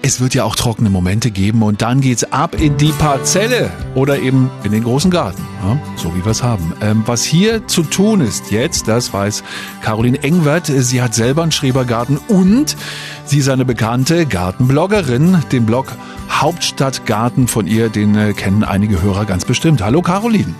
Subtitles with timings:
[0.00, 4.20] Es wird ja auch trockene Momente geben und dann geht's ab in die Parzelle oder
[4.20, 6.72] eben in den großen Garten, ja, so wie wir es haben.
[6.80, 9.42] Ähm, was hier zu tun ist jetzt, das weiß
[9.82, 10.66] Caroline Engwert.
[10.66, 12.76] Sie hat selber einen Schrebergarten und
[13.24, 15.42] sie ist eine bekannte Gartenbloggerin.
[15.50, 15.92] Den Blog
[16.30, 19.82] Hauptstadtgarten von ihr, den äh, kennen einige Hörer ganz bestimmt.
[19.82, 20.54] Hallo Caroline.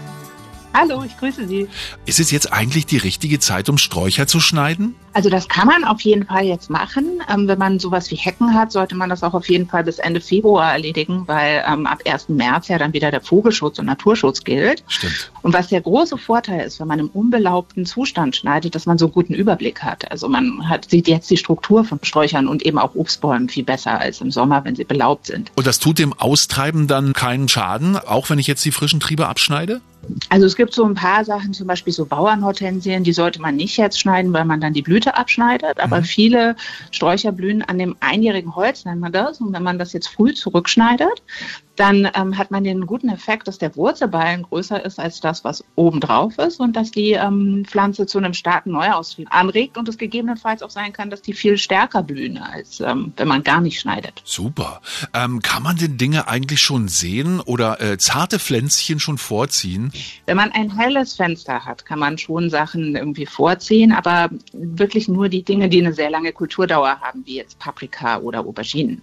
[0.75, 1.69] Hallo, ich grüße Sie.
[2.07, 4.95] Ist es jetzt eigentlich die richtige Zeit, um Sträucher zu schneiden?
[5.19, 7.21] Also das kann man auf jeden Fall jetzt machen.
[7.29, 9.99] Ähm, wenn man sowas wie Hecken hat, sollte man das auch auf jeden Fall bis
[9.99, 12.29] Ende Februar erledigen, weil ähm, ab 1.
[12.29, 14.85] März ja dann wieder der Vogelschutz und Naturschutz gilt.
[14.87, 15.33] Stimmt.
[15.43, 19.07] Und was der große Vorteil ist, wenn man im unbelaubten Zustand schneidet, dass man so
[19.07, 20.09] einen guten Überblick hat.
[20.09, 23.99] Also man hat, sieht jetzt die Struktur von Sträuchern und eben auch Obstbäumen viel besser
[23.99, 25.51] als im Sommer, wenn sie belaubt sind.
[25.57, 29.27] Und das tut dem Austreiben dann keinen Schaden, auch wenn ich jetzt die frischen Triebe
[29.27, 29.81] abschneide?
[30.29, 33.77] Also es gibt so ein paar Sachen, zum Beispiel so Bauernhortensien, die sollte man nicht
[33.77, 35.81] jetzt schneiden, weil man dann die Blüte abschneidet.
[35.81, 36.05] Aber mhm.
[36.05, 36.57] viele
[36.91, 39.41] Sträucher blühen an dem einjährigen Holz, nennt man das.
[39.41, 41.23] Und wenn man das jetzt früh zurückschneidet,
[41.79, 45.65] dann ähm, hat man den guten Effekt, dass der Wurzelballen größer ist als das, was
[45.77, 49.97] oben drauf ist und dass die ähm, Pflanze zu einem starken Neuaustrieb anregt und es
[49.97, 53.81] gegebenenfalls auch sein kann, dass die viel stärker blühen, als ähm, wenn man gar nicht
[53.81, 54.23] schneidet.
[54.25, 54.81] Super.
[55.15, 59.93] Ähm, kann man denn Dinge eigentlich schon sehen oder äh, zarte Pflänzchen schon vorziehen?
[60.27, 65.29] Wenn man ein helles Fenster hat, kann man schon Sachen irgendwie vorziehen, aber wirklich nur
[65.29, 69.03] die Dinge, die eine sehr lange Kulturdauer haben, wie jetzt Paprika oder Auberginen.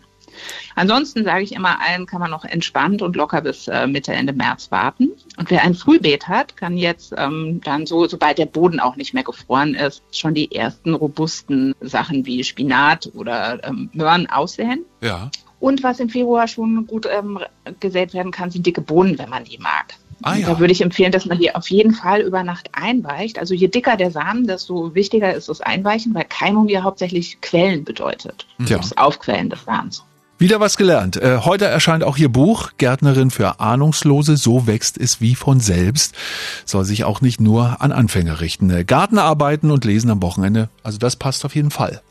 [0.75, 4.33] Ansonsten sage ich immer allen, kann man noch entspannt und locker bis äh, Mitte, Ende
[4.33, 5.11] März warten.
[5.38, 9.14] Und wer ein Frühbeet hat, kann jetzt ähm, dann so, sobald der Boden auch nicht
[9.14, 14.86] mehr gefroren ist, schon die ersten robusten Sachen wie Spinat oder ähm, Möhren aussehen.
[15.02, 15.30] Ja.
[15.59, 17.39] Und was im Februar schon gut ähm,
[17.80, 19.95] gesät werden kann, sind dicke Bohnen, wenn man die mag.
[20.22, 20.47] Ah, ja.
[20.47, 23.38] Da würde ich empfehlen, dass man die auf jeden Fall über Nacht einweicht.
[23.39, 27.83] Also je dicker der Samen, desto wichtiger ist das Einweichen, weil Keimung ja hauptsächlich Quellen
[27.83, 28.47] bedeutet.
[28.59, 28.77] Ja.
[28.77, 30.03] Das Aufquellen des Samens.
[30.38, 31.16] Wieder was gelernt.
[31.16, 34.36] Äh, heute erscheint auch Ihr Buch Gärtnerin für Ahnungslose.
[34.36, 36.14] So wächst es wie von selbst.
[36.66, 38.70] Soll sich auch nicht nur an Anfänger richten.
[38.70, 40.70] Äh, Gartenarbeiten und Lesen am Wochenende.
[40.83, 42.02] Also das passt auf jeden Fall.